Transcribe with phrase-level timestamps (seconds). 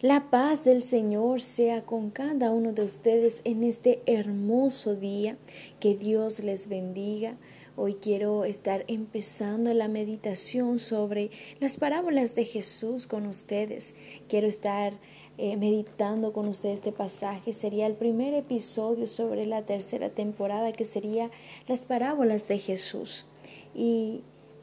[0.00, 5.36] La paz del Señor sea con cada uno de ustedes en este hermoso día.
[5.80, 7.36] Que Dios les bendiga.
[7.74, 13.96] Hoy quiero estar empezando la meditación sobre las parábolas de Jesús con ustedes.
[14.28, 14.92] Quiero estar
[15.36, 17.52] eh, meditando con ustedes este pasaje.
[17.52, 21.28] Sería el primer episodio sobre la tercera temporada que sería
[21.66, 23.26] las parábolas de Jesús.
[23.74, 24.20] Y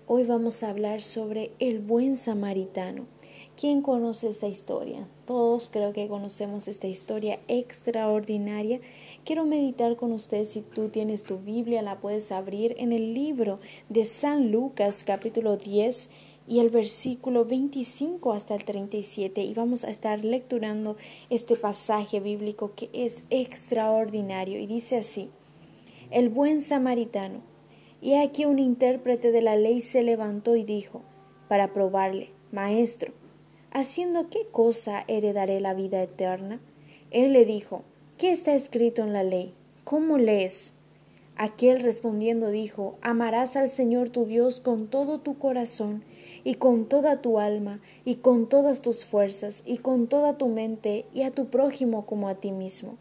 [0.08, 3.06] hoy vamos a hablar sobre el buen samaritano.
[3.58, 5.08] ¿Quién conoce esta historia?
[5.26, 8.82] Todos creo que conocemos esta historia extraordinaria.
[9.24, 10.50] Quiero meditar con ustedes.
[10.50, 15.56] Si tú tienes tu Biblia, la puedes abrir en el libro de San Lucas, capítulo
[15.56, 16.10] 10
[16.50, 19.42] y el versículo 25 hasta el 37.
[19.42, 20.98] Y vamos a estar lecturando
[21.30, 24.60] este pasaje bíblico que es extraordinario.
[24.60, 25.30] Y dice así:
[26.12, 27.40] El buen samaritano.
[28.02, 31.04] Y aquí un intérprete de la ley se levantó y dijo,
[31.48, 33.14] para probarle, Maestro,
[33.72, 36.60] ¿haciendo qué cosa heredaré la vida eterna?
[37.12, 37.84] Él le dijo,
[38.18, 39.54] ¿qué está escrito en la ley?
[39.84, 40.74] ¿Cómo lees?
[41.38, 46.04] Aquel respondiendo dijo, Amarás al Señor tu Dios con todo tu corazón,
[46.46, 51.06] y con toda tu alma, y con todas tus fuerzas, y con toda tu mente,
[51.14, 52.98] y a tu prójimo como a ti mismo.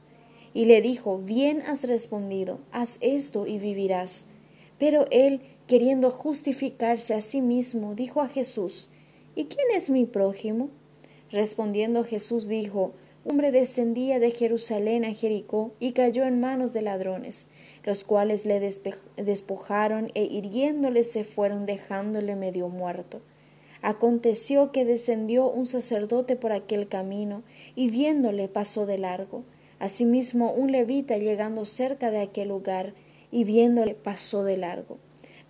[0.53, 4.31] Y le dijo, Bien has respondido, haz esto y vivirás.
[4.79, 8.89] Pero él, queriendo justificarse a sí mismo, dijo a Jesús,
[9.37, 10.71] ¿Y quién es mi prójimo?
[11.33, 12.93] Respondiendo Jesús dijo,
[13.25, 17.49] hombre descendía de Jerusalén a Jericó y cayó en manos de ladrones,
[17.83, 18.61] los cuales le
[19.17, 23.23] despojaron e hiriéndole se fueron dejándole medio muerto.
[23.83, 27.43] Aconteció que descendió un sacerdote por aquel camino
[27.75, 29.43] y viéndole pasó de largo.
[29.81, 32.95] Asimismo un levita llegando cerca de aquel lugar
[33.33, 34.99] y viéndole pasó de largo.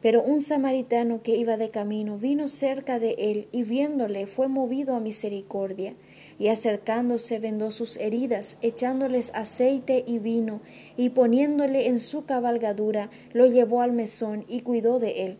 [0.04, 4.94] Pero un samaritano que iba de camino vino cerca de él y viéndole fue movido
[4.94, 5.94] a misericordia,
[6.38, 10.60] y acercándose vendó sus heridas, echándoles aceite y vino,
[10.98, 15.38] y poniéndole en su cabalgadura, lo llevó al mesón y cuidó de él.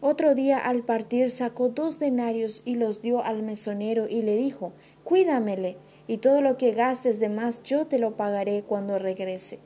[0.00, 4.72] Otro día al partir sacó dos denarios y los dio al mesonero y le dijo
[5.04, 5.76] Cuídamele,
[6.08, 9.58] y todo lo que gastes de más yo te lo pagaré cuando regrese.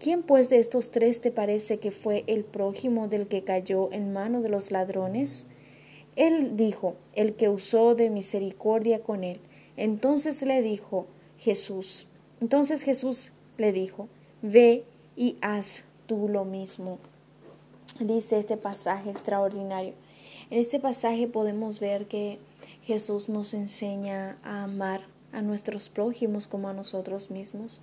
[0.00, 4.12] ¿Quién pues de estos tres te parece que fue el prójimo del que cayó en
[4.12, 5.46] mano de los ladrones?
[6.14, 9.40] Él dijo, el que usó de misericordia con él.
[9.76, 11.06] Entonces le dijo
[11.38, 12.06] Jesús,
[12.40, 14.08] entonces Jesús le dijo,
[14.40, 14.84] ve
[15.16, 16.98] y haz tú lo mismo.
[17.98, 19.94] Dice este pasaje extraordinario.
[20.50, 22.38] En este pasaje podemos ver que
[22.82, 25.00] Jesús nos enseña a amar
[25.32, 27.82] a nuestros prójimos como a nosotros mismos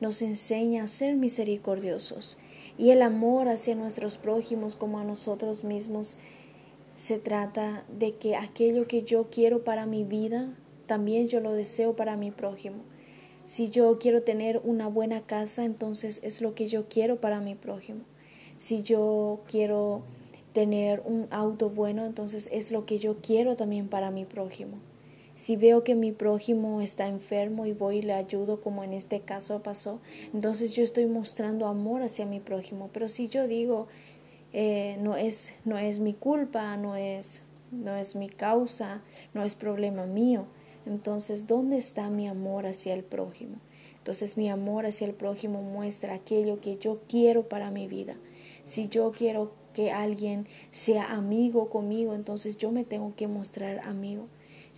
[0.00, 2.38] nos enseña a ser misericordiosos
[2.76, 6.16] y el amor hacia nuestros prójimos como a nosotros mismos
[6.96, 10.54] se trata de que aquello que yo quiero para mi vida,
[10.86, 12.78] también yo lo deseo para mi prójimo.
[13.46, 17.54] Si yo quiero tener una buena casa, entonces es lo que yo quiero para mi
[17.54, 18.00] prójimo.
[18.58, 20.02] Si yo quiero
[20.52, 24.78] tener un auto bueno, entonces es lo que yo quiero también para mi prójimo.
[25.38, 29.20] Si veo que mi prójimo está enfermo y voy y le ayudo, como en este
[29.20, 30.00] caso pasó,
[30.34, 32.90] entonces yo estoy mostrando amor hacia mi prójimo.
[32.92, 33.86] Pero si yo digo,
[34.52, 39.00] eh, no, es, no es mi culpa, no es, no es mi causa,
[39.32, 40.46] no es problema mío,
[40.86, 43.58] entonces, ¿dónde está mi amor hacia el prójimo?
[43.98, 48.16] Entonces mi amor hacia el prójimo muestra aquello que yo quiero para mi vida.
[48.64, 54.26] Si yo quiero que alguien sea amigo conmigo, entonces yo me tengo que mostrar amigo.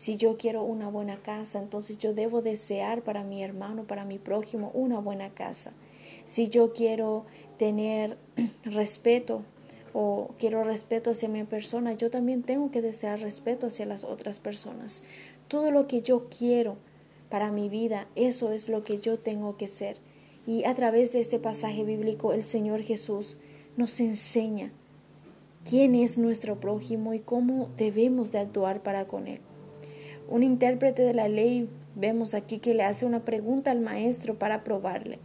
[0.01, 4.19] Si yo quiero una buena casa, entonces yo debo desear para mi hermano, para mi
[4.19, 5.73] prójimo, una buena casa.
[6.25, 7.27] Si yo quiero
[7.59, 8.17] tener
[8.65, 9.43] respeto
[9.93, 14.39] o quiero respeto hacia mi persona, yo también tengo que desear respeto hacia las otras
[14.39, 15.03] personas.
[15.49, 16.79] Todo lo que yo quiero
[17.29, 19.99] para mi vida, eso es lo que yo tengo que ser.
[20.47, 23.37] Y a través de este pasaje bíblico, el Señor Jesús
[23.77, 24.73] nos enseña
[25.69, 29.43] quién es nuestro prójimo y cómo debemos de actuar para con él.
[30.31, 34.63] Un intérprete de la ley vemos aquí que le hace una pregunta al maestro para
[34.63, 35.19] probarle.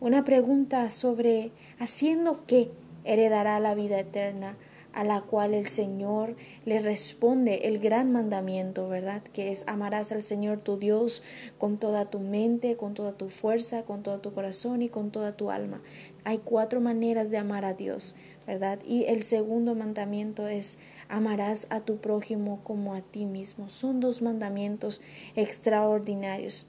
[0.00, 2.70] Una pregunta sobre haciendo qué
[3.04, 4.56] heredará la vida eterna,
[4.94, 9.22] a la cual el Señor le responde el gran mandamiento, ¿verdad?
[9.22, 11.22] Que es amarás al Señor tu Dios
[11.58, 15.36] con toda tu mente, con toda tu fuerza, con todo tu corazón y con toda
[15.36, 15.82] tu alma.
[16.24, 18.14] Hay cuatro maneras de amar a Dios,
[18.46, 18.78] ¿verdad?
[18.86, 23.68] Y el segundo mandamiento es amarás a tu prójimo como a ti mismo.
[23.68, 25.00] Son dos mandamientos
[25.34, 26.66] extraordinarios.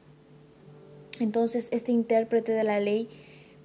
[1.19, 3.09] Entonces, este intérprete de la ley,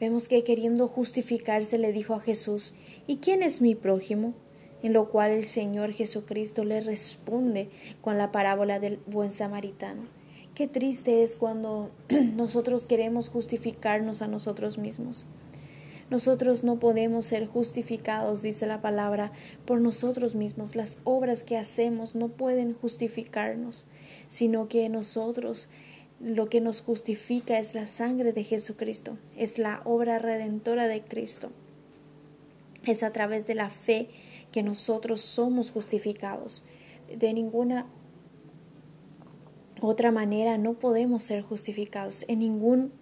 [0.00, 2.74] vemos que queriendo justificarse le dijo a Jesús,
[3.06, 4.34] ¿y quién es mi prójimo?
[4.82, 7.68] En lo cual el Señor Jesucristo le responde
[8.00, 10.02] con la parábola del buen samaritano.
[10.54, 11.90] Qué triste es cuando
[12.34, 15.26] nosotros queremos justificarnos a nosotros mismos.
[16.12, 19.32] Nosotros no podemos ser justificados, dice la palabra,
[19.64, 20.76] por nosotros mismos.
[20.76, 23.86] Las obras que hacemos no pueden justificarnos,
[24.28, 25.70] sino que nosotros
[26.20, 31.50] lo que nos justifica es la sangre de Jesucristo, es la obra redentora de Cristo.
[32.84, 34.10] Es a través de la fe
[34.52, 36.66] que nosotros somos justificados.
[37.08, 37.86] De ninguna
[39.80, 42.92] otra manera no podemos ser justificados en ningún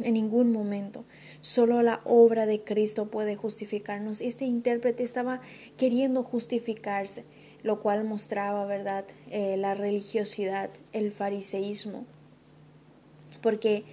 [0.00, 1.04] en ningún momento.
[1.40, 4.20] Solo la obra de Cristo puede justificarnos.
[4.20, 5.40] Este intérprete estaba
[5.76, 7.24] queriendo justificarse,
[7.62, 12.04] lo cual mostraba, ¿verdad?, eh, la religiosidad, el fariseísmo.
[13.40, 13.84] Porque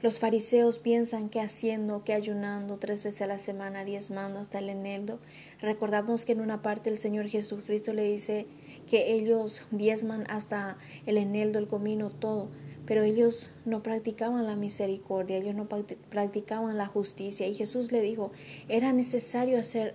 [0.00, 4.68] los fariseos piensan que haciendo, que ayunando tres veces a la semana, diezmando hasta el
[4.68, 5.18] eneldo.
[5.60, 8.46] Recordamos que en una parte el Señor Jesucristo le dice
[8.86, 10.76] que ellos diezman hasta
[11.06, 12.48] el eneldo, el comino, todo
[12.86, 15.68] pero ellos no practicaban la misericordia, ellos no
[16.10, 17.46] practicaban la justicia.
[17.46, 18.30] Y Jesús le dijo,
[18.68, 19.94] era necesario hacer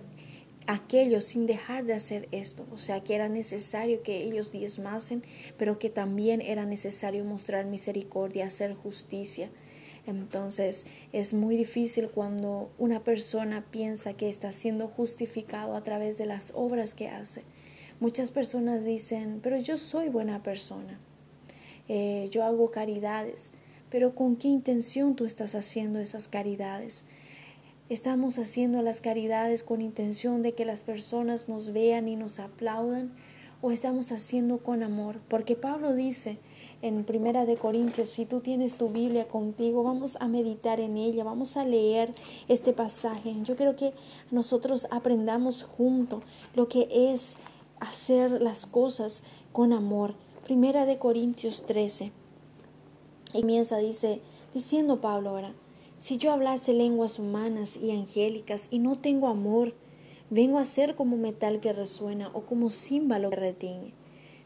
[0.66, 2.66] aquello sin dejar de hacer esto.
[2.72, 5.22] O sea, que era necesario que ellos diezmasen,
[5.56, 9.50] pero que también era necesario mostrar misericordia, hacer justicia.
[10.06, 16.26] Entonces es muy difícil cuando una persona piensa que está siendo justificado a través de
[16.26, 17.42] las obras que hace.
[18.00, 20.98] Muchas personas dicen, pero yo soy buena persona.
[21.92, 23.50] Eh, yo hago caridades,
[23.90, 27.04] pero ¿con qué intención tú estás haciendo esas caridades?
[27.88, 33.10] ¿Estamos haciendo las caridades con intención de que las personas nos vean y nos aplaudan?
[33.60, 35.20] ¿O estamos haciendo con amor?
[35.26, 36.38] Porque Pablo dice
[36.80, 41.24] en Primera de Corintios, si tú tienes tu Biblia contigo, vamos a meditar en ella,
[41.24, 42.14] vamos a leer
[42.46, 43.34] este pasaje.
[43.42, 43.94] Yo creo que
[44.30, 46.22] nosotros aprendamos junto
[46.54, 47.36] lo que es
[47.80, 50.14] hacer las cosas con amor.
[50.50, 52.10] Primera de Corintios 13.
[53.34, 54.20] Y comienza, dice,
[54.52, 55.54] diciendo Pablo ahora,
[56.00, 59.74] si yo hablase lenguas humanas y angélicas y no tengo amor,
[60.28, 63.92] vengo a ser como metal que resuena o como címbalo que retiñe.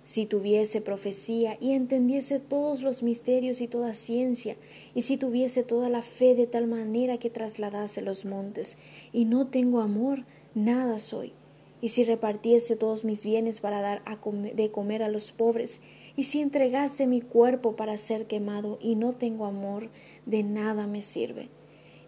[0.05, 4.59] Si tuviese profecía y entendiese todos los misterios y toda ciencia,
[4.95, 8.77] y si tuviese toda la fe de tal manera que trasladase los montes,
[9.11, 11.33] y no tengo amor, nada soy
[11.85, 14.03] y si repartiese todos mis bienes para dar
[14.55, 15.83] de comer a los pobres,
[16.17, 19.91] y si entregase mi cuerpo para ser quemado y no tengo amor,
[20.25, 21.51] de nada me sirve.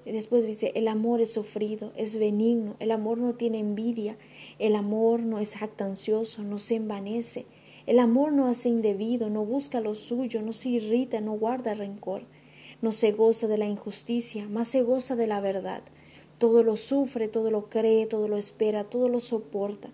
[0.06, 4.17] Y después dice, el amor es sufrido, es benigno, el amor no tiene envidia,
[4.58, 7.44] el amor no es jactancioso, no se envanece,
[7.84, 12.23] el amor no hace indebido, no busca lo suyo, no se irrita, no guarda rencor,
[12.81, 15.82] no se goza de la injusticia, más se goza de la verdad
[16.38, 19.91] todo lo sufre, todo lo cree, todo lo espera, todo lo soporta.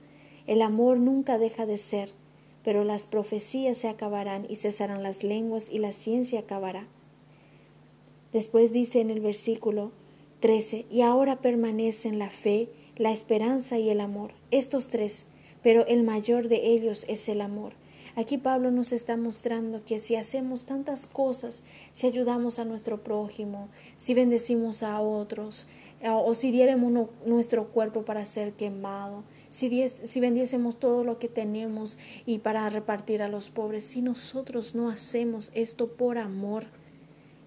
[0.47, 2.11] El amor nunca deja de ser,
[2.65, 6.87] pero las profecías se acabarán y cesarán las lenguas y la ciencia acabará.
[8.33, 9.93] Después dice en el versículo
[10.41, 15.27] 13, y ahora permanecen la fe, la esperanza y el amor, estos tres,
[15.63, 17.75] pero el mayor de ellos es el amor.
[18.15, 21.63] Aquí Pablo nos está mostrando que si hacemos tantas cosas,
[21.95, 25.67] si ayudamos a nuestro prójimo, si bendecimos a otros,
[26.05, 31.99] o si diéramos nuestro cuerpo para ser quemado, si, si vendiésemos todo lo que tenemos
[32.27, 36.65] y para repartir a los pobres, si nosotros no hacemos esto por amor,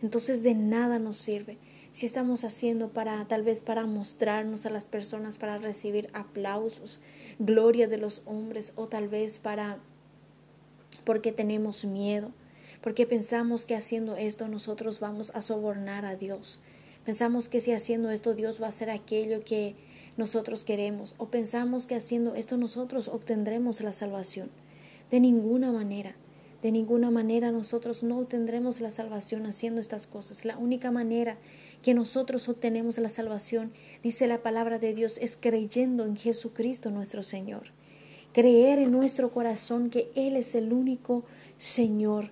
[0.02, 1.58] entonces de nada nos sirve.
[1.92, 7.00] Si estamos haciendo para tal vez para mostrarnos a las personas, para recibir aplausos,
[7.40, 9.80] gloria de los hombres o tal vez para
[11.06, 12.32] porque tenemos miedo,
[12.82, 16.60] porque pensamos que haciendo esto nosotros vamos a sobornar a Dios.
[17.06, 19.76] Pensamos que si haciendo esto Dios va a hacer aquello que
[20.18, 24.50] nosotros queremos o pensamos que haciendo esto nosotros obtendremos la salvación.
[25.12, 26.16] De ninguna manera,
[26.64, 30.46] de ninguna manera nosotros no obtendremos la salvación haciendo estas cosas.
[30.46, 31.38] La única manera
[31.84, 33.72] que nosotros obtenemos la salvación,
[34.02, 37.68] dice la palabra de Dios, es creyendo en Jesucristo nuestro Señor.
[38.34, 41.24] Creer en nuestro corazón que Él es el único
[41.60, 42.32] Señor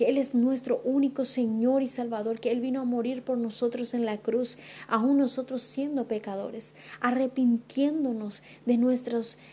[0.00, 3.92] que Él es nuestro único Señor y Salvador, que Él vino a morir por nosotros
[3.92, 4.56] en la cruz,
[4.88, 8.78] aún nosotros siendo pecadores, arrepintiéndonos de,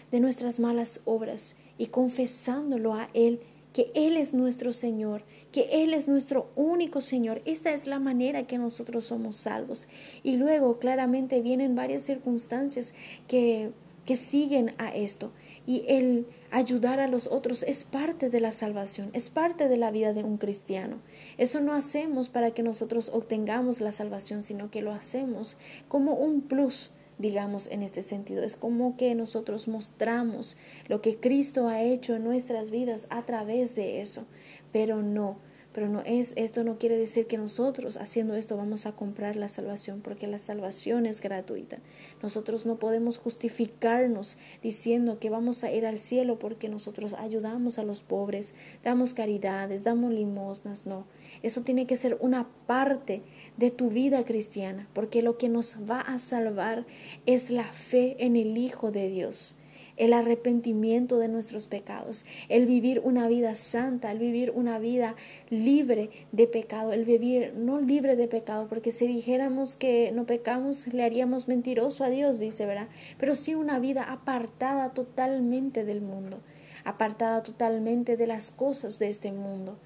[0.10, 3.42] de nuestras malas obras y confesándolo a Él,
[3.74, 7.42] que Él es nuestro Señor, que Él es nuestro único Señor.
[7.44, 9.90] Esta es la manera que nosotros somos salvos.
[10.24, 12.94] Y luego claramente vienen varias circunstancias
[13.28, 13.72] que,
[14.06, 15.34] que siguen a esto.
[15.68, 19.92] Y el ayudar a los otros es parte de la salvación, es parte de la
[19.92, 21.02] vida de un cristiano.
[21.38, 25.58] Eso no hacemos para que nosotros obtengamos la salvación, sino que lo hacemos
[25.90, 28.44] como un plus, digamos, en este sentido.
[28.44, 30.56] Es como que nosotros mostramos
[30.88, 34.26] lo que Cristo ha hecho en nuestras vidas a través de eso,
[34.72, 35.38] pero no
[35.78, 39.48] Pero no es, esto no quiere decir que nosotros haciendo esto vamos a comprar la
[39.48, 41.78] salvación, porque la salvación es gratuita.
[42.24, 47.84] Nosotros no podemos justificarnos diciendo que vamos a ir al cielo porque nosotros ayudamos a
[47.84, 51.06] los pobres, damos caridades, damos limosnas, no.
[51.44, 53.22] Eso tiene que ser una parte
[53.58, 56.88] de tu vida cristiana, porque lo que nos va a salvar
[57.28, 59.57] es la fe en el Hijo de Dios
[59.98, 65.16] el arrepentimiento de nuestros pecados, el vivir una vida santa, el vivir una vida
[65.50, 70.88] libre de pecado, el vivir no libre de pecado, porque si dijéramos que no pecamos,
[70.88, 72.88] le haríamos mentiroso a Dios, dice, ¿verdad?
[73.20, 76.40] Pero sí una vida apartada totalmente del mundo,
[76.84, 79.78] apartada totalmente de las cosas de este mundo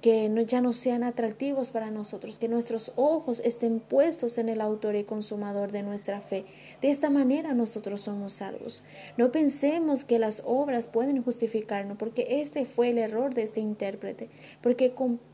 [0.00, 4.94] que ya no sean atractivos para nosotros, que nuestros ojos estén puestos en el autor
[4.94, 6.44] y consumador de nuestra fe.
[6.82, 8.82] De esta manera nosotros somos salvos.
[9.16, 14.28] No pensemos que las obras pueden justificarnos, porque este fue el error de este intérprete,
[14.60, 14.92] porque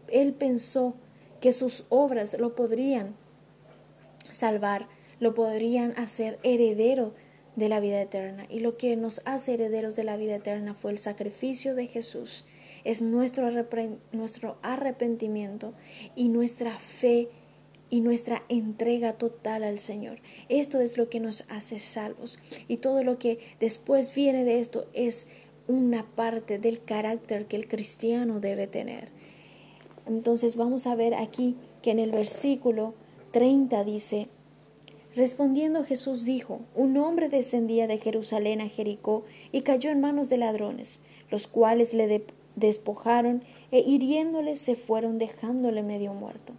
[0.09, 0.95] él pensó
[1.40, 3.16] que sus obras lo podrían
[4.31, 4.88] salvar,
[5.19, 7.14] lo podrían hacer heredero
[7.57, 8.47] de la vida eterna.
[8.49, 12.47] Y lo que nos hace herederos de la vida eterna fue el sacrificio de Jesús
[12.84, 13.50] es nuestro,
[14.12, 15.74] nuestro arrepentimiento
[16.16, 17.28] y nuestra fe
[17.90, 20.20] y nuestra entrega total al Señor.
[20.48, 22.38] Esto es lo que nos hace salvos.
[22.66, 25.28] Y todo lo que después viene de esto es
[25.68, 29.08] una parte del carácter que el cristiano debe tener.
[30.06, 32.94] Entonces vamos a ver aquí que en el versículo
[33.32, 34.28] 30 dice,
[35.14, 40.38] Respondiendo Jesús dijo, un hombre descendía de Jerusalén a Jericó y cayó en manos de
[40.38, 42.24] ladrones, los cuales le,
[42.56, 46.52] despojaron e hiriéndole se fueron dejándole medio muerto.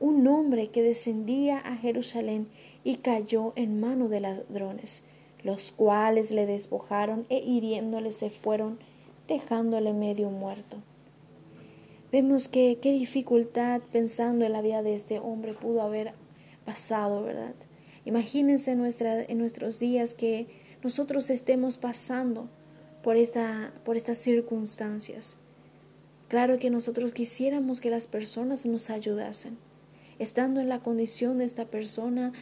[0.00, 2.48] Un hombre que descendía a Jerusalén
[2.82, 5.04] y cayó en mano de ladrones,
[5.42, 8.78] los cuales le despojaron e hiriéndole se fueron
[9.28, 10.78] dejándole medio muerto.
[12.12, 16.12] Vemos que qué dificultad pensando en la vida de este hombre pudo haber
[16.64, 17.54] pasado, ¿verdad?
[18.04, 20.46] Imagínense en nuestros días que
[20.82, 22.48] nosotros estemos pasando
[23.04, 25.36] por, esta, por estas circunstancias.
[26.28, 29.58] Claro que nosotros quisiéramos que las personas nos ayudasen.
[30.18, 32.32] Estando en la condición de esta persona,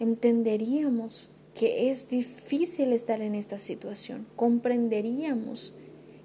[0.00, 4.26] entenderíamos que es difícil estar en esta situación.
[4.34, 5.74] Comprenderíamos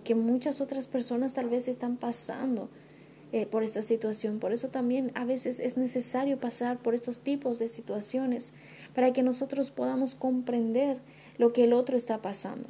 [0.03, 2.69] que muchas otras personas tal vez están pasando
[3.31, 4.39] eh, por esta situación.
[4.39, 8.53] Por eso también a veces es necesario pasar por estos tipos de situaciones
[8.95, 11.01] para que nosotros podamos comprender
[11.37, 12.69] lo que el otro está pasando.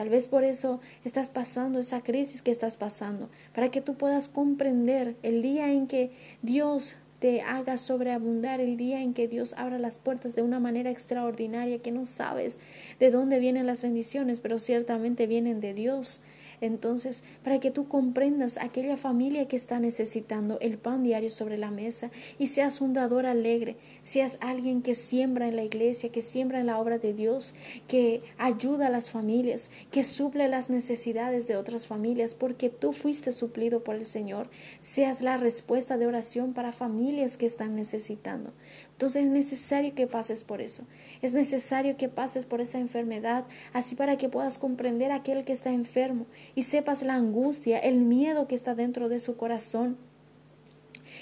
[0.00, 4.28] Tal vez por eso estás pasando esa crisis que estás pasando, para que tú puedas
[4.28, 9.78] comprender el día en que Dios te haga sobreabundar, el día en que Dios abra
[9.78, 12.58] las puertas de una manera extraordinaria, que no sabes
[12.98, 16.22] de dónde vienen las bendiciones, pero ciertamente vienen de Dios.
[16.60, 21.70] Entonces, para que tú comprendas aquella familia que está necesitando el pan diario sobre la
[21.70, 26.60] mesa y seas un dador alegre, seas alguien que siembra en la iglesia, que siembra
[26.60, 27.54] en la obra de Dios,
[27.88, 33.32] que ayuda a las familias, que suple las necesidades de otras familias, porque tú fuiste
[33.32, 34.50] suplido por el Señor,
[34.80, 38.52] seas la respuesta de oración para familias que están necesitando.
[39.00, 40.82] Entonces es necesario que pases por eso.
[41.22, 45.54] Es necesario que pases por esa enfermedad, así para que puedas comprender a aquel que
[45.54, 49.96] está enfermo y sepas la angustia, el miedo que está dentro de su corazón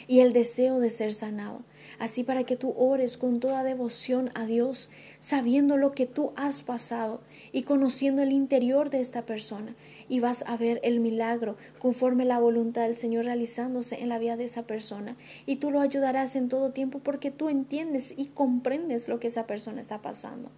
[0.08, 1.60] y el deseo de ser sanado.
[2.00, 6.64] Así para que tú ores con toda devoción a Dios, sabiendo lo que tú has
[6.64, 7.20] pasado
[7.52, 9.76] y conociendo el interior de esta persona.
[10.08, 14.36] Y vas a ver el milagro conforme la voluntad del Señor realizándose en la vida
[14.36, 15.16] de esa persona.
[15.46, 19.46] Y tú lo ayudarás en todo tiempo porque tú entiendes y comprendes lo que esa
[19.46, 20.50] persona está pasando.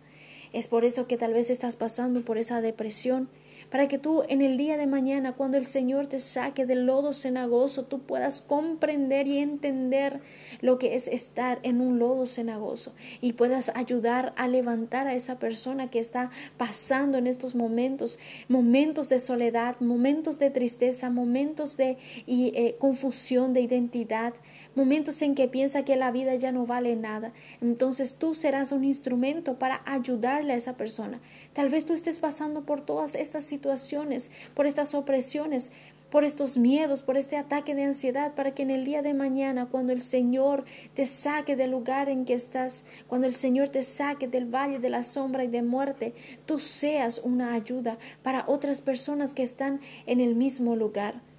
[0.53, 3.29] Es por eso que tal vez estás pasando por esa depresión
[3.71, 7.13] para que tú en el día de mañana, cuando el Señor te saque del lodo
[7.13, 10.21] cenagoso, tú puedas comprender y entender
[10.61, 15.39] lo que es estar en un lodo cenagoso y puedas ayudar a levantar a esa
[15.39, 21.97] persona que está pasando en estos momentos, momentos de soledad, momentos de tristeza, momentos de
[22.27, 24.35] eh, confusión de identidad,
[24.75, 27.33] momentos en que piensa que la vida ya no vale nada.
[27.61, 31.21] Entonces tú serás un instrumento para ayudarle a esa persona.
[31.53, 35.73] Tal vez tú estés pasando por todas estas situaciones, por estas opresiones,
[36.11, 39.67] por estos miedos, por este ataque de ansiedad, para que en el día de mañana,
[39.67, 44.27] cuando el Señor te saque del lugar en que estás, cuando el Señor te saque
[44.27, 46.15] del valle de la sombra y de muerte,
[46.47, 51.30] tú seas una ayuda para otras personas que están en el mismo lugar.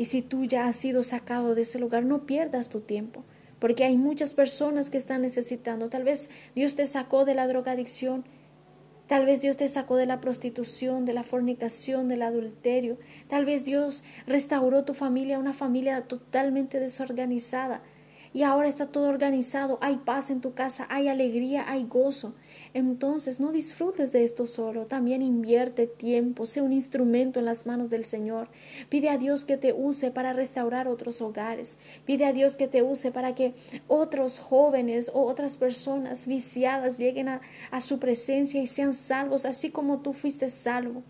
[0.00, 3.22] Y si tú ya has sido sacado de ese lugar, no pierdas tu tiempo,
[3.58, 5.90] porque hay muchas personas que están necesitando.
[5.90, 8.24] Tal vez Dios te sacó de la drogadicción
[9.08, 12.96] Tal vez Dios te sacó de la prostitución, de la fornicación, del adulterio.
[13.28, 17.82] Tal vez Dios restauró tu familia, una familia totalmente desorganizada
[18.32, 22.34] y ahora está todo organizado, hay paz en tu casa, hay alegría, hay gozo.
[22.72, 27.90] Entonces no disfrutes de esto solo, también invierte tiempo, sé un instrumento en las manos
[27.90, 28.48] del Señor.
[28.88, 31.78] Pide a Dios que te use para restaurar otros hogares.
[32.04, 33.54] Pide a Dios que te use para que
[33.88, 39.70] otros jóvenes o otras personas viciadas lleguen a, a su presencia y sean salvos, así
[39.70, 41.02] como tú fuiste salvo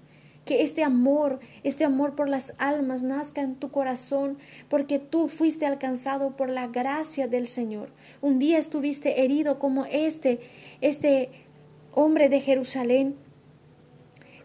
[0.45, 4.38] que este amor, este amor por las almas nazca en tu corazón,
[4.69, 7.90] porque tú fuiste alcanzado por la gracia del Señor.
[8.21, 10.40] Un día estuviste herido como este,
[10.81, 11.31] este
[11.92, 13.16] hombre de Jerusalén,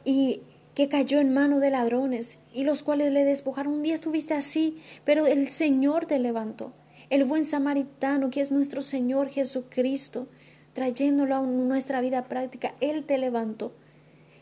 [0.03, 0.41] y
[0.75, 3.73] que cayó en mano de ladrones y los cuales le despojaron.
[3.73, 6.73] Un día estuviste así, pero el Señor te levantó.
[7.09, 10.27] El buen samaritano, que es nuestro Señor Jesucristo,
[10.73, 13.73] trayéndolo a nuestra vida práctica, Él te levantó.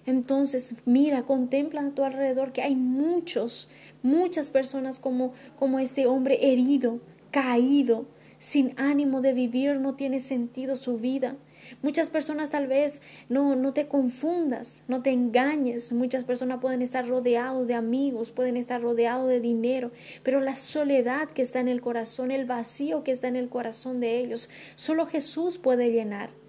[0.05, 3.69] Entonces, mira, contempla a tu alrededor que hay muchos,
[4.01, 7.00] muchas personas como, como este hombre herido,
[7.31, 8.05] caído,
[8.38, 11.38] sin ánimo de vivir, no tiene sentido su vida.
[11.84, 15.92] Muchas personas tal vez no, no te confundas, no te engañes.
[15.92, 19.92] Muchas personas pueden estar rodeados de amigos, pueden estar rodeados de dinero,
[20.24, 24.00] pero la soledad que está en el corazón, el vacío que está en el corazón
[24.00, 26.42] de ellos, solo Jesús puede llenar.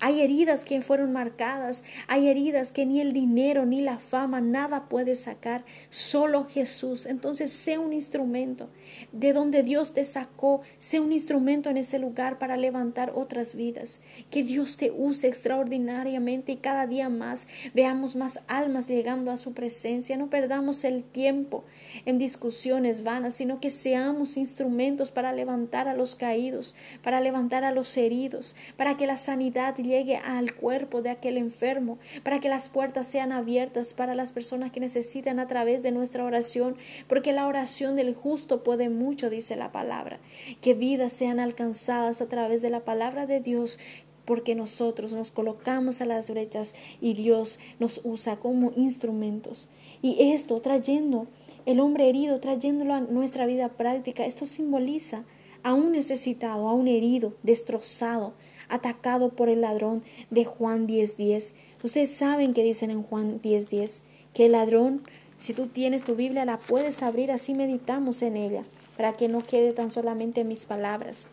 [0.00, 4.88] Hay heridas que fueron marcadas, hay heridas que ni el dinero ni la fama, nada
[4.88, 7.06] puede sacar, solo Jesús.
[7.06, 8.68] Entonces, sé un instrumento
[9.12, 14.00] de donde Dios te sacó, sé un instrumento en ese lugar para levantar otras vidas.
[14.30, 19.52] Que Dios te use extraordinariamente y cada día más veamos más almas llegando a su
[19.54, 20.16] presencia.
[20.16, 21.64] No perdamos el tiempo
[22.04, 27.72] en discusiones vanas, sino que seamos instrumentos para levantar a los caídos, para levantar a
[27.72, 32.68] los heridos, para que la sanidad llegue al cuerpo de aquel enfermo, para que las
[32.68, 36.76] puertas sean abiertas para las personas que necesitan a través de nuestra oración,
[37.08, 40.18] porque la oración del justo puede mucho, dice la palabra,
[40.60, 43.78] que vidas sean alcanzadas a través de la palabra de Dios
[44.26, 49.68] porque nosotros nos colocamos a las brechas y Dios nos usa como instrumentos.
[50.02, 51.28] Y esto trayendo
[51.66, 55.24] el hombre herido, trayéndolo a nuestra vida práctica, esto simboliza
[55.62, 58.34] a un necesitado, a un herido, destrozado,
[58.68, 61.54] atacado por el ladrón de Juan 10:10.
[61.82, 64.02] Ustedes saben que dicen en Juan 10:10
[64.32, 65.02] que el ladrón,
[65.38, 68.62] si tú tienes tu Biblia, la puedes abrir, así meditamos en ella,
[68.96, 71.28] para que no quede tan solamente en mis palabras.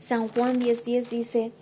[0.00, 1.52] San Juan 10:10 dice,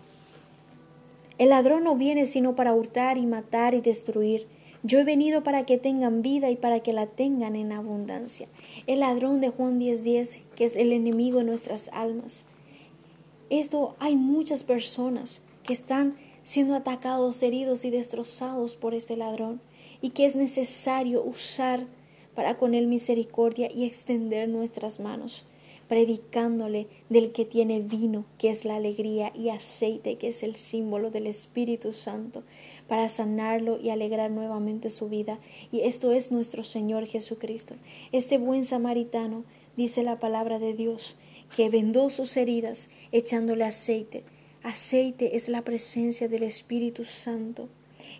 [1.39, 4.47] el ladrón no viene sino para hurtar y matar y destruir.
[4.83, 8.49] Yo he venido para que tengan vida y para que la tengan en abundancia.
[8.87, 12.47] El ladrón de Juan 10:10, que es el enemigo de nuestras almas.
[13.51, 19.61] Esto hay muchas personas que están siendo atacados, heridos y destrozados por este ladrón
[20.01, 21.87] y que es necesario usar
[22.35, 25.45] para con él misericordia y extender nuestras manos,
[25.91, 31.11] predicándole del que tiene vino, que es la alegría, y aceite, que es el símbolo
[31.11, 32.45] del Espíritu Santo,
[32.87, 35.41] para sanarlo y alegrar nuevamente su vida.
[35.73, 37.75] Y esto es nuestro Señor Jesucristo.
[38.13, 39.43] Este buen samaritano,
[39.77, 41.17] dice la palabra de Dios,
[41.57, 44.23] que vendó sus heridas echándole aceite.
[44.63, 47.69] Aceite es la presencia del Espíritu Santo.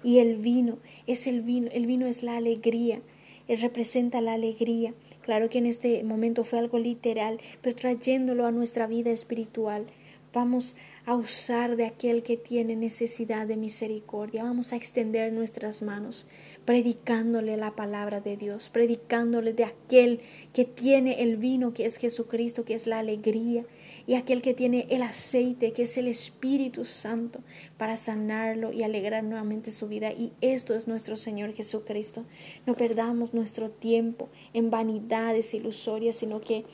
[0.03, 3.01] Y el vino es el vino, el vino es la alegría,
[3.47, 4.93] representa la alegría.
[5.31, 9.87] Claro que en este momento fue algo literal, pero trayéndolo a nuestra vida espiritual,
[10.33, 10.75] vamos
[11.07, 16.27] a usar de aquel que tiene necesidad de misericordia, vamos a extender nuestras manos
[16.65, 20.21] predicándole la palabra de Dios, predicándole de aquel
[20.53, 23.65] que tiene el vino, que es Jesucristo, que es la alegría,
[24.07, 27.41] y aquel que tiene el aceite, que es el Espíritu Santo,
[27.77, 30.13] para sanarlo y alegrar nuevamente su vida.
[30.13, 32.25] Y esto es nuestro Señor Jesucristo.
[32.67, 36.65] No perdamos nuestro tiempo en vanidades ilusorias, sino que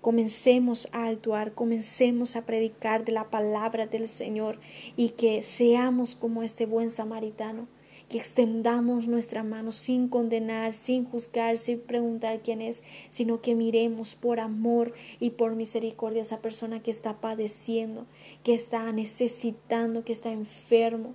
[0.00, 4.60] comencemos a actuar, comencemos a predicar de la palabra del Señor
[4.96, 7.66] y que seamos como este buen samaritano
[8.08, 14.14] que extendamos nuestra mano sin condenar, sin juzgar, sin preguntar quién es, sino que miremos
[14.14, 18.06] por amor y por misericordia a esa persona que está padeciendo,
[18.44, 21.14] que está necesitando, que está enfermo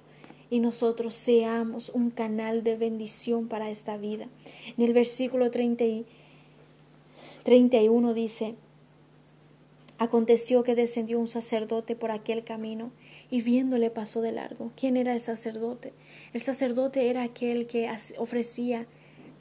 [0.49, 4.27] y nosotros seamos un canal de bendición para esta vida.
[4.77, 6.06] En el versículo 30 y
[7.43, 8.56] 31 dice,
[10.01, 12.91] Aconteció que descendió un sacerdote por aquel camino
[13.32, 14.72] y viéndole pasó de largo.
[14.76, 15.94] ¿Quién era el sacerdote?
[16.34, 18.86] El sacerdote era aquel que ofrecía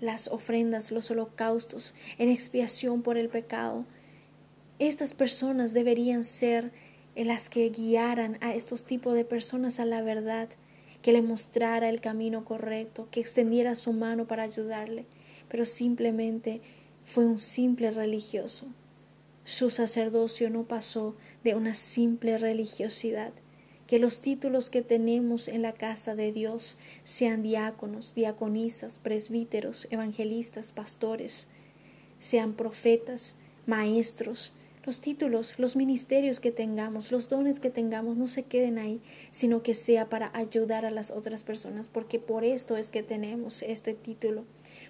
[0.00, 3.84] las ofrendas, los holocaustos en expiación por el pecado.
[4.78, 6.72] Estas personas deberían ser
[7.16, 10.48] las que guiaran a estos tipos de personas a la verdad,
[11.02, 15.04] que le mostrara el camino correcto, que extendiera su mano para ayudarle,
[15.48, 16.60] pero simplemente
[17.04, 18.66] fue un simple religioso.
[19.44, 23.32] Su sacerdocio no pasó de una simple religiosidad.
[23.90, 30.70] Que los títulos que tenemos en la casa de Dios sean diáconos, diaconisas, presbíteros, evangelistas,
[30.70, 31.48] pastores,
[32.20, 33.34] sean profetas,
[33.66, 34.52] maestros,
[34.86, 39.00] los títulos, los ministerios que tengamos, los dones que tengamos, no se queden ahí,
[39.32, 43.60] sino que sea para ayudar a las otras personas, porque por esto es que tenemos
[43.64, 44.44] este título,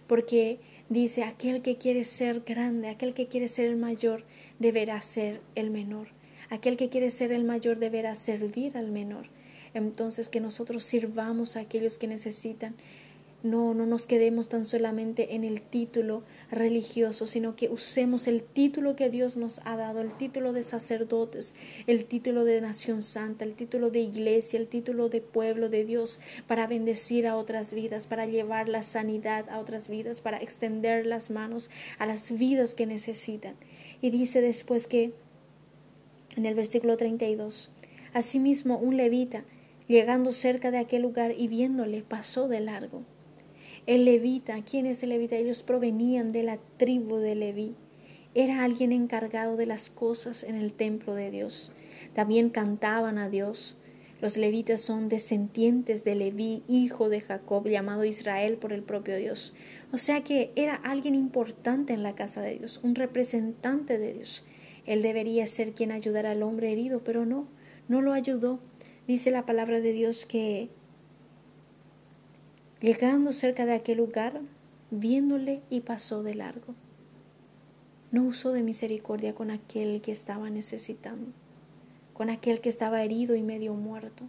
[0.08, 0.60] porque
[0.90, 4.24] dice, aquel que quiere ser grande, aquel que quiere ser el mayor,
[4.58, 6.08] deberá ser el menor,
[6.50, 9.26] aquel que quiere ser el mayor deberá servir al menor.
[9.72, 12.74] Entonces que nosotros sirvamos a aquellos que necesitan,
[13.42, 18.96] no, no nos quedemos tan solamente en el título religioso, sino que usemos el título
[18.96, 21.54] que Dios nos ha dado, el título de sacerdotes,
[21.86, 26.20] el título de nación santa, el título de iglesia, el título de pueblo de Dios,
[26.46, 31.30] para bendecir a otras vidas, para llevar la sanidad a otras vidas, para extender las
[31.30, 33.54] manos a las vidas que necesitan.
[34.02, 35.12] Y dice después que,
[36.36, 37.70] en el versículo 32,
[38.12, 39.44] asimismo un levita,
[39.88, 43.02] llegando cerca de aquel lugar y viéndole, pasó de largo.
[43.86, 45.36] El levita, ¿quién es el levita?
[45.36, 47.74] Ellos provenían de la tribu de Leví.
[48.34, 51.72] Era alguien encargado de las cosas en el templo de Dios.
[52.12, 53.76] También cantaban a Dios.
[54.20, 59.54] Los levitas son descendientes de Leví, hijo de Jacob, llamado Israel por el propio Dios.
[59.92, 64.44] O sea que era alguien importante en la casa de Dios, un representante de Dios.
[64.90, 67.46] Él debería ser quien ayudara al hombre herido, pero no,
[67.86, 68.58] no lo ayudó.
[69.06, 70.68] Dice la palabra de Dios que
[72.80, 74.40] Llegando cerca de aquel lugar,
[74.90, 76.74] viéndole y pasó de largo.
[78.10, 81.30] No usó de misericordia con aquel que estaba necesitando,
[82.14, 84.24] con aquel que estaba herido y medio muerto.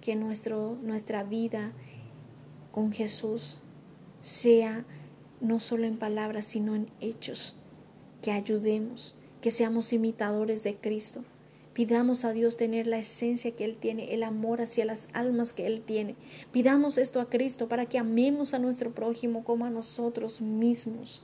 [0.00, 1.72] Que nuestro, nuestra vida
[2.72, 3.60] con Jesús
[4.22, 4.86] sea
[5.42, 7.56] no solo en palabras, sino en hechos.
[8.22, 11.24] Que ayudemos, que seamos imitadores de Cristo
[11.72, 15.66] Pidamos a Dios tener la esencia que Él tiene, el amor hacia las almas que
[15.66, 16.16] Él tiene.
[16.52, 21.22] Pidamos esto a Cristo para que amemos a nuestro prójimo como a nosotros mismos.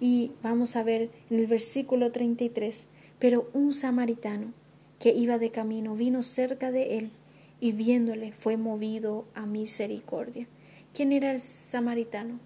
[0.00, 4.52] Y vamos a ver en el versículo 33, pero un samaritano
[5.00, 7.10] que iba de camino vino cerca de él
[7.58, 10.46] y viéndole fue movido a misericordia.
[10.92, 12.38] ¿Quién era el samaritano?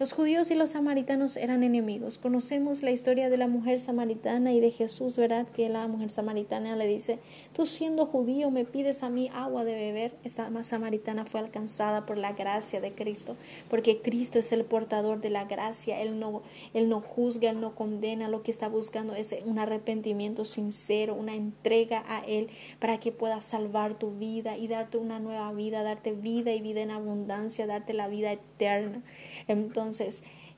[0.00, 2.16] Los judíos y los samaritanos eran enemigos.
[2.16, 5.46] Conocemos la historia de la mujer samaritana y de Jesús, ¿verdad?
[5.48, 7.18] Que la mujer samaritana le dice,
[7.52, 10.14] tú siendo judío me pides a mí agua de beber.
[10.24, 13.36] Esta samaritana fue alcanzada por la gracia de Cristo,
[13.68, 16.00] porque Cristo es el portador de la gracia.
[16.00, 16.40] Él no,
[16.72, 18.30] él no juzga, Él no condena.
[18.30, 23.42] Lo que está buscando es un arrepentimiento sincero, una entrega a Él para que pueda
[23.42, 27.92] salvar tu vida y darte una nueva vida, darte vida y vida en abundancia, darte
[27.92, 29.02] la vida eterna.
[29.46, 29.89] Entonces,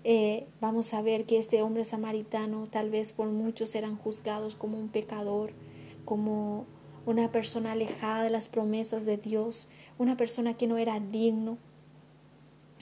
[0.05, 4.79] eh, vamos a ver que este hombre samaritano tal vez por muchos eran juzgados como
[4.79, 5.53] un pecador,
[6.05, 6.67] como
[7.07, 9.69] una persona alejada de las promesas de Dios,
[9.99, 11.59] una persona que no era digno.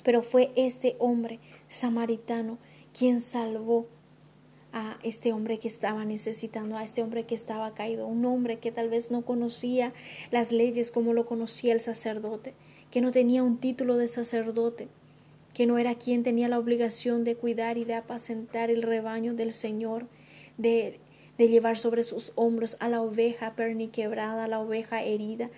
[0.03, 2.59] Pero fue este hombre samaritano
[2.99, 3.87] quien salvó
[4.73, 8.73] a este hombre que estaba necesitando, a este hombre que estaba caído, un hombre que
[8.73, 9.93] tal vez no conocía
[10.31, 12.55] las leyes como lo conocía el sacerdote,
[12.91, 14.89] que no tenía un título de sacerdote,
[15.55, 19.53] que no era quien tenía la obligación de cuidar y de apacentar el rebaño del
[19.53, 20.07] Señor,
[20.59, 21.01] de,
[21.39, 25.51] de llevar sobre sus hombros a la oveja perniquebrada, a la oveja herida,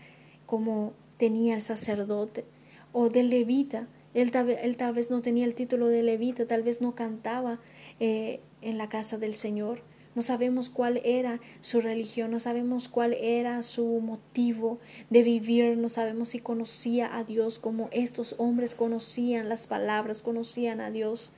[0.47, 2.45] como tenía el sacerdote,
[2.93, 3.87] o del levita.
[4.15, 7.61] Él tal, él tal vez no tenía el título de levita, tal vez no cantaba
[8.01, 9.83] eh, en la casa del Señor,
[10.15, 14.79] no sabemos cuál era su religión, no sabemos cuál era su motivo
[15.11, 20.81] de vivir, no sabemos si conocía a Dios como estos hombres conocían las palabras, conocían
[20.81, 21.33] a Dios.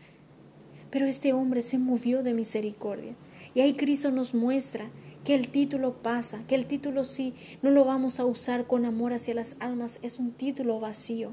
[0.90, 3.14] Pero este hombre se movió de misericordia.
[3.54, 4.90] Y ahí Cristo nos muestra
[5.24, 9.12] que el título pasa, que el título sí no lo vamos a usar con amor
[9.12, 11.30] hacia las almas, es un título vacío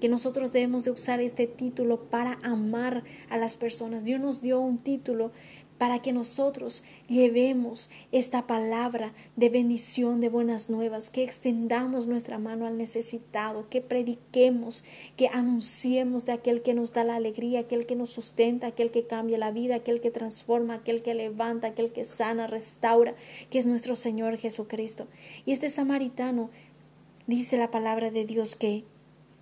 [0.00, 4.04] que nosotros debemos de usar este título para amar a las personas.
[4.04, 5.32] Dios nos dio un título
[5.78, 12.66] para que nosotros llevemos esta palabra de bendición, de buenas nuevas, que extendamos nuestra mano
[12.66, 14.84] al necesitado, que prediquemos,
[15.16, 19.06] que anunciemos de aquel que nos da la alegría, aquel que nos sustenta, aquel que
[19.06, 23.14] cambia la vida, aquel que transforma, aquel que levanta, aquel que sana, restaura,
[23.50, 25.08] que es nuestro Señor Jesucristo.
[25.44, 26.50] Y este samaritano
[27.26, 28.84] dice la palabra de Dios que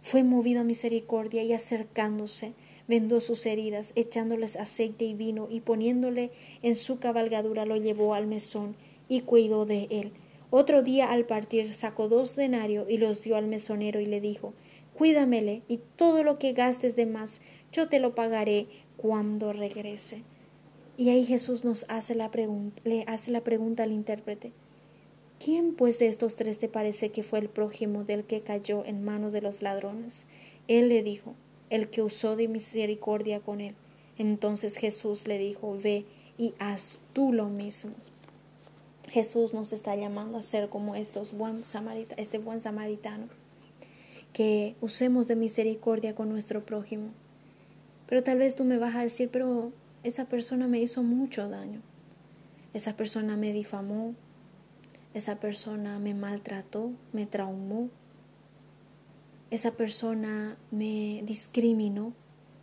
[0.02, 2.54] fue movido a misericordia y acercándose,
[2.88, 6.30] vendó sus heridas, echándoles aceite y vino, y poniéndole
[6.62, 8.76] en su cabalgadura lo llevó al mesón
[9.08, 10.12] y cuidó de él.
[10.50, 14.52] Otro día al partir sacó dos denarios y los dio al mesonero y le dijo
[14.96, 17.40] Cuídamele y todo lo que gastes de más
[17.72, 18.66] yo te lo pagaré
[18.96, 20.22] cuando regrese.
[20.98, 22.30] Y ahí Jesús nos hace la
[22.84, 24.52] le hace la pregunta al intérprete.
[25.42, 29.02] ¿Quién pues de estos tres te parece que fue el prójimo del que cayó en
[29.02, 30.26] manos de los ladrones?
[30.68, 31.34] Él le dijo,
[31.72, 33.74] el que usó de misericordia con él.
[34.18, 36.04] Entonces Jesús le dijo, ve
[36.36, 37.92] y haz tú lo mismo.
[39.08, 43.24] Jesús nos está llamando a ser como estos buen samarita, este buen samaritano,
[44.34, 47.08] que usemos de misericordia con nuestro prójimo.
[48.06, 49.72] Pero tal vez tú me vas a decir, pero
[50.04, 51.80] esa persona me hizo mucho daño.
[52.74, 54.14] Esa persona me difamó.
[55.14, 57.88] Esa persona me maltrató, me traumó.
[59.52, 62.14] Esa persona me discriminó.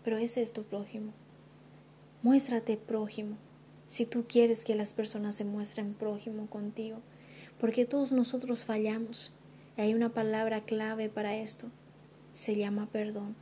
[0.04, 1.14] Pero ese es tu prójimo.
[2.24, 3.38] Muéstrate prójimo
[3.88, 6.98] si tú quieres que las personas se muestren prójimo contigo,
[7.60, 9.34] porque todos nosotros fallamos.
[9.78, 11.68] Hay una palabra clave para esto,
[12.34, 13.36] se llama perdón.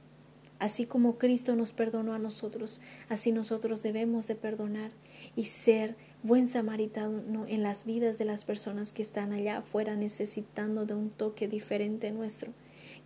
[0.59, 4.91] Así como Cristo nos perdonó a nosotros, así nosotros debemos de perdonar
[5.37, 10.85] y ser buen samaritano en las vidas de las personas que están allá afuera necesitando
[10.85, 12.51] de un toque diferente nuestro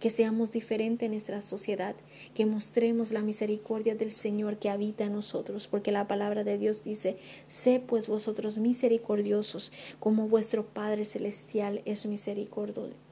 [0.02, 1.96] que seamos diferentes en nuestra sociedad,
[2.34, 6.84] que mostremos la misericordia del Señor que habita en nosotros, porque la palabra de Dios
[6.84, 7.16] dice,
[7.48, 12.06] sé pues vosotros misericordiosos, como vuestro Padre Celestial es,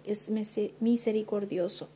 [0.05, 0.29] es
[0.81, 1.89] misericordioso,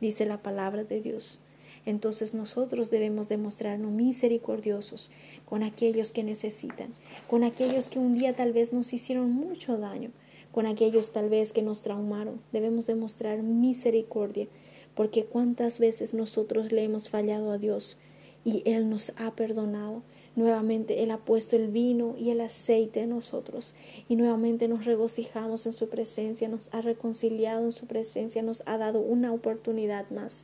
[0.00, 1.40] dice la palabra de Dios.
[1.84, 5.10] Entonces nosotros debemos demostrarnos misericordiosos
[5.44, 6.94] con aquellos que necesitan,
[7.28, 10.10] con aquellos que un día tal vez nos hicieron mucho daño,
[10.58, 12.40] con aquellos tal vez que nos traumaron.
[12.50, 14.48] Debemos demostrar misericordia,
[14.96, 17.96] porque cuántas veces nosotros le hemos fallado a Dios
[18.44, 20.02] y Él nos ha perdonado.
[20.34, 23.72] Nuevamente Él ha puesto el vino y el aceite en nosotros
[24.08, 28.78] y nuevamente nos regocijamos en su presencia, nos ha reconciliado en su presencia, nos ha
[28.78, 30.42] dado una oportunidad más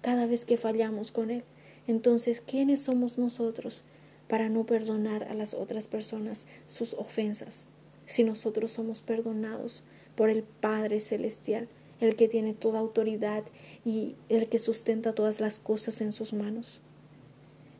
[0.00, 1.44] cada vez que fallamos con Él.
[1.86, 3.84] Entonces, ¿quiénes somos nosotros
[4.28, 7.66] para no perdonar a las otras personas sus ofensas?
[8.06, 9.84] Si nosotros somos perdonados
[10.14, 11.68] por el Padre Celestial,
[12.00, 13.44] el que tiene toda autoridad
[13.84, 16.82] y el que sustenta todas las cosas en sus manos.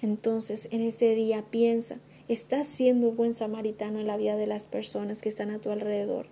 [0.00, 5.22] Entonces, en este día piensa, ¿estás siendo buen samaritano en la vida de las personas
[5.22, 6.26] que están a tu alrededor?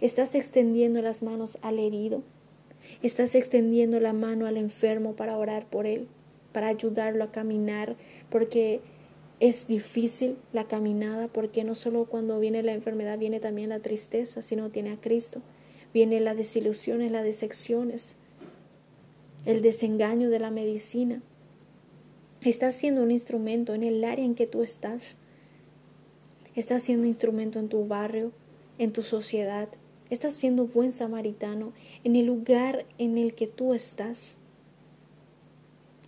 [0.00, 2.22] ¿Estás extendiendo las manos al herido?
[3.02, 6.08] ¿Estás extendiendo la mano al enfermo para orar por él,
[6.52, 7.96] para ayudarlo a caminar?
[8.28, 8.80] Porque
[9.42, 14.40] es difícil la caminada porque no solo cuando viene la enfermedad viene también la tristeza,
[14.40, 15.42] sino tiene a Cristo.
[15.92, 18.14] Viene la desilusiones, las decepciones,
[19.44, 21.22] el desengaño de la medicina.
[22.40, 25.18] Estás siendo un instrumento en el área en que tú estás.
[26.54, 28.30] Estás siendo instrumento en tu barrio,
[28.78, 29.68] en tu sociedad.
[30.08, 31.72] Estás siendo buen samaritano
[32.04, 34.36] en el lugar en el que tú estás.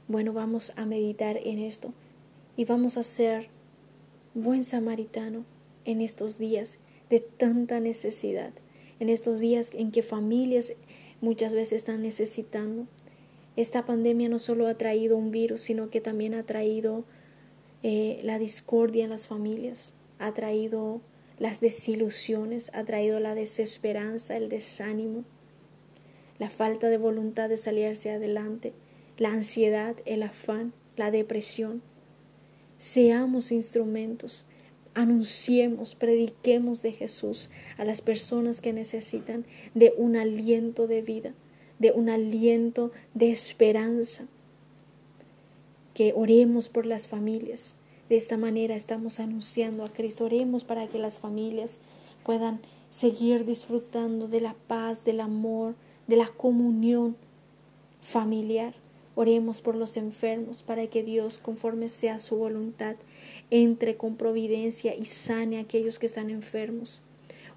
[0.07, 1.93] Bueno, vamos a meditar en esto
[2.57, 3.49] y vamos a ser
[4.35, 5.45] buen samaritano
[5.85, 6.79] en estos días
[7.11, 8.53] de tanta necesidad,
[9.01, 10.75] en estos días en que familias
[11.21, 12.87] muchas veces están necesitando.
[13.57, 17.05] Esta pandemia no solo ha traído un virus, sino que también ha traído
[17.83, 21.01] eh, la discordia en las familias, ha traído
[21.39, 25.25] las desilusiones, ha traído la desesperanza, el desánimo,
[26.39, 28.73] la falta de voluntad de salir hacia adelante,
[29.19, 31.83] la ansiedad, el afán, la depresión.
[32.79, 34.45] Seamos instrumentos,
[34.95, 41.35] anunciemos, prediquemos de Jesús a las personas que necesitan de un aliento de vida,
[41.79, 44.27] de un aliento de esperanza.
[45.95, 47.77] Que oremos por las familias.
[48.09, 50.25] De esta manera estamos anunciando a Cristo.
[50.25, 51.79] Oremos para que las familias
[52.25, 52.61] puedan
[52.91, 55.75] seguir disfrutando de la paz, del amor,
[56.07, 57.17] de la comunión
[58.01, 58.75] familiar.
[59.17, 62.97] Oremos por los enfermos para que Dios, conforme sea su voluntad,
[63.51, 67.03] entre con providencia y sane a aquellos que están enfermos.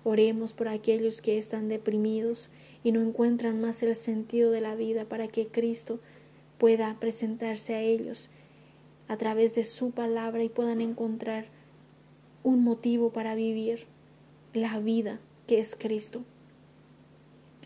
[0.03, 2.49] Oremos por aquellos que están deprimidos
[2.83, 5.99] y no encuentran más el sentido de la vida para que Cristo
[6.59, 8.29] pueda presentarse a ellos
[9.07, 11.45] a través de su palabra y puedan encontrar
[12.43, 13.85] un motivo para vivir
[14.53, 16.23] la vida que es Cristo.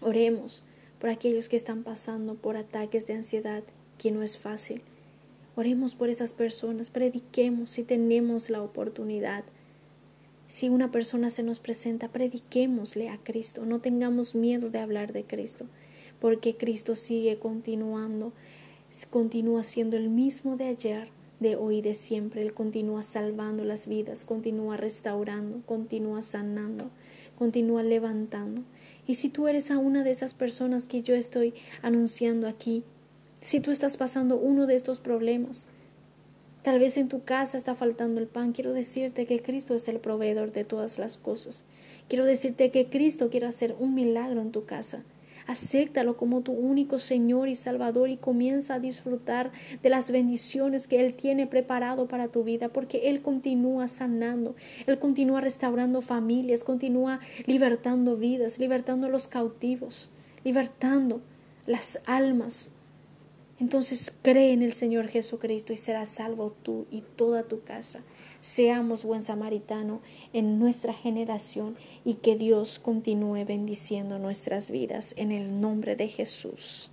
[0.01, 0.63] Oremos
[0.99, 3.63] por aquellos que están pasando por ataques de ansiedad
[4.01, 4.81] que no es fácil.
[5.55, 9.43] Oremos por esas personas, prediquemos si tenemos la oportunidad.
[10.47, 15.23] Si una persona se nos presenta, prediquémosle a Cristo, no tengamos miedo de hablar de
[15.23, 15.67] Cristo,
[16.19, 18.33] porque Cristo sigue continuando,
[19.11, 21.09] continúa siendo el mismo de ayer,
[21.39, 22.41] de hoy de siempre.
[22.41, 26.89] Él continúa salvando las vidas, continúa restaurando, continúa sanando,
[27.37, 28.63] continúa levantando.
[29.05, 32.83] Y si tú eres a una de esas personas que yo estoy anunciando aquí,
[33.41, 35.65] si tú estás pasando uno de estos problemas,
[36.61, 39.99] tal vez en tu casa está faltando el pan, quiero decirte que Cristo es el
[39.99, 41.65] proveedor de todas las cosas.
[42.07, 45.03] Quiero decirte que Cristo quiere hacer un milagro en tu casa.
[45.47, 49.51] Acéptalo como tu único Señor y Salvador y comienza a disfrutar
[49.81, 54.99] de las bendiciones que Él tiene preparado para tu vida, porque Él continúa sanando, Él
[54.99, 60.11] continúa restaurando familias, continúa libertando vidas, libertando a los cautivos,
[60.43, 61.21] libertando
[61.65, 62.71] las almas.
[63.61, 68.01] Entonces cree en el Señor Jesucristo y serás salvo tú y toda tu casa.
[68.39, 70.01] Seamos buen samaritano
[70.33, 76.90] en nuestra generación y que Dios continúe bendiciendo nuestras vidas en el nombre de Jesús.